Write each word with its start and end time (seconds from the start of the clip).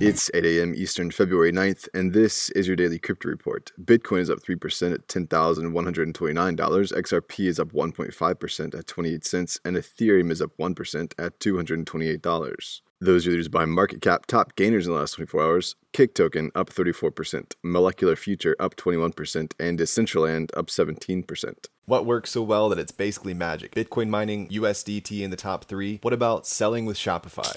It's 0.00 0.30
8 0.32 0.46
a.m. 0.46 0.74
Eastern, 0.76 1.10
February 1.10 1.50
9th, 1.50 1.88
and 1.92 2.12
this 2.12 2.50
is 2.50 2.68
your 2.68 2.76
daily 2.76 3.00
crypto 3.00 3.28
report. 3.28 3.72
Bitcoin 3.82 4.20
is 4.20 4.30
up 4.30 4.38
3% 4.38 4.94
at 4.94 5.08
$10,129, 5.08 6.56
XRP 6.56 7.48
is 7.48 7.58
up 7.58 7.72
1.5% 7.72 8.78
at 8.78 8.86
28 8.86 9.24
cents, 9.26 9.60
and 9.64 9.76
Ethereum 9.76 10.30
is 10.30 10.40
up 10.40 10.52
1% 10.56 11.12
at 11.18 11.40
$228. 11.40 12.80
Those 13.00 13.26
are 13.26 13.30
leaders 13.30 13.48
by 13.48 13.64
market 13.64 14.00
cap, 14.00 14.26
top 14.26 14.54
gainers 14.54 14.86
in 14.86 14.92
the 14.92 14.98
last 15.00 15.14
24 15.14 15.42
hours. 15.42 15.74
Kick 15.92 16.14
token 16.14 16.52
up 16.54 16.70
34%, 16.70 17.54
Molecular 17.64 18.14
Future 18.14 18.54
up 18.60 18.76
21%, 18.76 19.52
and 19.58 19.78
Decentraland 19.80 20.50
up 20.56 20.68
17%. 20.68 21.66
What 21.86 22.06
works 22.06 22.30
so 22.30 22.42
well 22.42 22.68
that 22.68 22.78
it's 22.78 22.92
basically 22.92 23.34
magic? 23.34 23.74
Bitcoin 23.74 24.10
mining, 24.10 24.48
USDT 24.48 25.22
in 25.22 25.30
the 25.30 25.36
top 25.36 25.64
three. 25.64 25.98
What 26.02 26.12
about 26.12 26.46
selling 26.46 26.86
with 26.86 26.96
Shopify? 26.96 27.56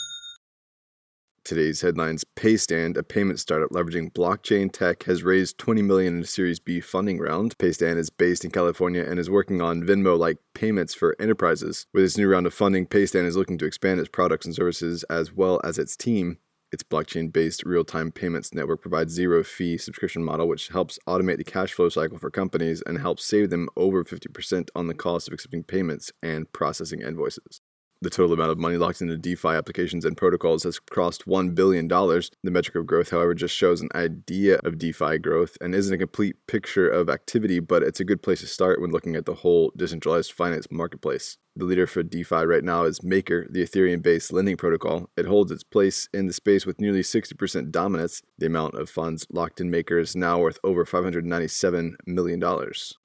Today's 1.51 1.81
headlines 1.81 2.23
Paystand, 2.37 2.95
a 2.95 3.03
payment 3.03 3.37
startup 3.37 3.71
leveraging 3.71 4.13
blockchain 4.13 4.71
tech, 4.71 5.03
has 5.03 5.21
raised 5.21 5.57
20 5.57 5.81
million 5.81 6.15
in 6.15 6.21
a 6.21 6.25
Series 6.25 6.61
B 6.61 6.79
funding 6.79 7.19
round. 7.19 7.57
Paystand 7.57 7.97
is 7.97 8.09
based 8.09 8.45
in 8.45 8.51
California 8.51 9.03
and 9.03 9.19
is 9.19 9.29
working 9.29 9.59
on 9.59 9.83
Venmo-like 9.83 10.37
payments 10.53 10.93
for 10.93 11.13
enterprises. 11.19 11.87
With 11.93 12.05
its 12.05 12.17
new 12.17 12.29
round 12.29 12.47
of 12.47 12.53
funding, 12.53 12.85
Paystand 12.85 13.25
is 13.25 13.35
looking 13.35 13.57
to 13.57 13.65
expand 13.65 13.99
its 13.99 14.07
products 14.07 14.45
and 14.45 14.55
services 14.55 15.03
as 15.09 15.33
well 15.33 15.59
as 15.61 15.77
its 15.77 15.97
team. 15.97 16.37
Its 16.71 16.83
blockchain 16.83 17.33
based 17.33 17.65
real 17.65 17.83
time 17.83 18.13
payments 18.13 18.53
network 18.53 18.81
provides 18.81 19.11
zero 19.11 19.43
fee 19.43 19.77
subscription 19.77 20.23
model, 20.23 20.47
which 20.47 20.69
helps 20.69 20.99
automate 21.05 21.35
the 21.35 21.43
cash 21.43 21.73
flow 21.73 21.89
cycle 21.89 22.17
for 22.17 22.31
companies 22.31 22.81
and 22.85 22.97
helps 22.97 23.25
save 23.25 23.49
them 23.49 23.67
over 23.75 24.05
50% 24.05 24.69
on 24.73 24.87
the 24.87 24.93
cost 24.93 25.27
of 25.27 25.33
accepting 25.33 25.63
payments 25.63 26.13
and 26.23 26.49
processing 26.53 27.01
invoices. 27.01 27.59
The 28.03 28.09
total 28.09 28.33
amount 28.33 28.49
of 28.49 28.57
money 28.57 28.77
locked 28.77 29.01
into 29.01 29.15
DeFi 29.15 29.49
applications 29.49 30.05
and 30.05 30.17
protocols 30.17 30.63
has 30.63 30.79
crossed 30.79 31.27
$1 31.27 31.53
billion. 31.53 31.87
The 31.87 32.31
metric 32.45 32.75
of 32.75 32.87
growth, 32.87 33.11
however, 33.11 33.35
just 33.35 33.55
shows 33.55 33.79
an 33.79 33.89
idea 33.93 34.59
of 34.63 34.79
DeFi 34.79 35.19
growth 35.19 35.55
and 35.61 35.75
isn't 35.75 35.93
a 35.93 35.99
complete 35.99 36.35
picture 36.47 36.89
of 36.89 37.09
activity, 37.09 37.59
but 37.59 37.83
it's 37.83 37.99
a 37.99 38.03
good 38.03 38.23
place 38.23 38.39
to 38.39 38.47
start 38.47 38.81
when 38.81 38.89
looking 38.89 39.15
at 39.15 39.27
the 39.27 39.35
whole 39.35 39.71
decentralized 39.77 40.31
finance 40.31 40.65
marketplace. 40.71 41.37
The 41.55 41.65
leader 41.65 41.85
for 41.85 42.01
DeFi 42.01 42.45
right 42.45 42.63
now 42.63 42.83
is 42.83 43.03
Maker, 43.03 43.45
the 43.49 43.63
Ethereum 43.63 44.01
based 44.01 44.31
lending 44.31 44.57
protocol. 44.57 45.09
It 45.17 45.25
holds 45.25 45.51
its 45.51 45.63
place 45.63 46.07
in 46.13 46.27
the 46.27 46.33
space 46.33 46.65
with 46.65 46.79
nearly 46.79 47.01
60% 47.01 47.71
dominance. 47.71 48.21
The 48.37 48.45
amount 48.45 48.75
of 48.75 48.89
funds 48.89 49.27
locked 49.31 49.59
in 49.59 49.69
Maker 49.69 49.99
is 49.99 50.15
now 50.15 50.39
worth 50.39 50.59
over 50.63 50.85
$597 50.85 51.95
million. 52.07 52.41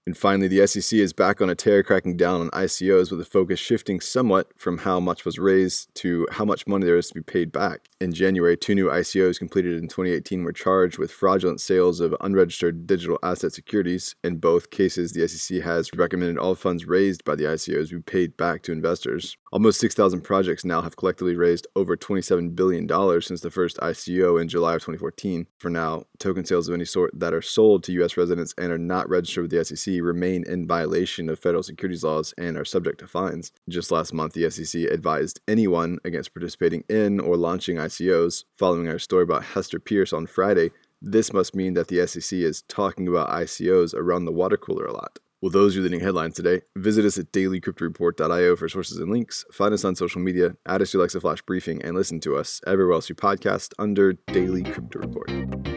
And 0.06 0.16
finally, 0.16 0.46
the 0.46 0.64
SEC 0.68 0.96
is 0.98 1.12
back 1.12 1.40
on 1.40 1.50
a 1.50 1.56
tear 1.56 1.82
cracking 1.82 2.16
down 2.16 2.40
on 2.40 2.50
ICOs 2.50 3.10
with 3.10 3.18
the 3.18 3.24
focus 3.24 3.58
shifting 3.58 4.00
somewhat 4.00 4.52
from 4.56 4.78
how 4.78 5.00
much 5.00 5.24
was 5.24 5.40
raised 5.40 5.92
to 5.96 6.28
how 6.30 6.44
much 6.44 6.68
money 6.68 6.86
there 6.86 6.96
is 6.96 7.08
to 7.08 7.14
be 7.14 7.22
paid 7.22 7.50
back. 7.50 7.88
In 8.00 8.12
January, 8.12 8.56
two 8.56 8.76
new 8.76 8.86
ICOs 8.86 9.38
completed 9.40 9.74
in 9.74 9.88
2018 9.88 10.44
were 10.44 10.52
charged 10.52 10.98
with 10.98 11.10
fraudulent 11.10 11.60
sales 11.60 11.98
of 11.98 12.14
unregistered 12.20 12.86
digital 12.86 13.18
asset 13.24 13.52
securities. 13.52 14.14
In 14.22 14.36
both 14.36 14.70
cases, 14.70 15.12
the 15.12 15.26
SEC 15.26 15.60
has 15.62 15.90
recommended 15.92 16.38
all 16.38 16.54
funds 16.54 16.86
raised 16.86 17.24
by 17.24 17.34
the 17.34 17.44
ICOs 17.44 17.90
be 17.90 17.98
paid 18.00 18.35
back 18.36 18.62
to 18.62 18.72
investors. 18.72 19.36
Almost 19.52 19.80
6,000 19.80 20.22
projects 20.22 20.64
now 20.64 20.82
have 20.82 20.96
collectively 20.96 21.36
raised 21.36 21.66
over 21.76 21.96
$27 21.96 22.54
billion 22.54 22.88
since 23.22 23.40
the 23.40 23.50
first 23.50 23.76
ICO 23.78 24.40
in 24.40 24.48
July 24.48 24.74
of 24.74 24.82
2014. 24.82 25.46
For 25.58 25.70
now, 25.70 26.04
token 26.18 26.44
sales 26.44 26.68
of 26.68 26.74
any 26.74 26.84
sort 26.84 27.18
that 27.18 27.34
are 27.34 27.42
sold 27.42 27.84
to 27.84 27.92
U.S. 27.92 28.16
residents 28.16 28.54
and 28.58 28.72
are 28.72 28.78
not 28.78 29.08
registered 29.08 29.42
with 29.42 29.50
the 29.50 29.64
SEC 29.64 29.94
remain 30.00 30.44
in 30.46 30.66
violation 30.66 31.28
of 31.28 31.38
federal 31.38 31.62
securities 31.62 32.04
laws 32.04 32.34
and 32.36 32.56
are 32.56 32.64
subject 32.64 33.00
to 33.00 33.06
fines. 33.06 33.52
Just 33.68 33.90
last 33.90 34.12
month, 34.12 34.34
the 34.34 34.50
SEC 34.50 34.82
advised 34.82 35.40
anyone 35.48 35.98
against 36.04 36.34
participating 36.34 36.84
in 36.88 37.20
or 37.20 37.36
launching 37.36 37.76
ICOs. 37.76 38.44
Following 38.52 38.88
our 38.88 38.98
story 38.98 39.22
about 39.22 39.44
Hester 39.44 39.78
Peirce 39.78 40.12
on 40.12 40.26
Friday, 40.26 40.70
this 41.02 41.32
must 41.32 41.54
mean 41.54 41.74
that 41.74 41.88
the 41.88 42.06
SEC 42.06 42.38
is 42.38 42.62
talking 42.62 43.06
about 43.06 43.28
ICOs 43.28 43.94
around 43.94 44.24
the 44.24 44.32
water 44.32 44.56
cooler 44.56 44.86
a 44.86 44.92
lot. 44.92 45.18
Well, 45.46 45.52
those 45.52 45.76
are 45.76 45.80
the 45.80 45.84
leading 45.84 46.00
headlines 46.00 46.34
today. 46.34 46.62
Visit 46.74 47.04
us 47.04 47.18
at 47.18 47.30
dailycryptoreport.io 47.30 48.56
for 48.56 48.68
sources 48.68 48.98
and 48.98 49.12
links. 49.12 49.44
Find 49.52 49.72
us 49.72 49.84
on 49.84 49.94
social 49.94 50.20
media, 50.20 50.56
add 50.66 50.82
us 50.82 50.90
to 50.90 50.98
Alexa 50.98 51.20
Flash 51.20 51.40
Briefing, 51.42 51.80
and 51.84 51.94
listen 51.94 52.18
to 52.22 52.34
us 52.34 52.60
everywhere 52.66 52.94
else 52.94 53.08
you 53.08 53.14
podcast 53.14 53.72
under 53.78 54.14
Daily 54.14 54.64
Crypto 54.64 54.98
Report. 54.98 55.75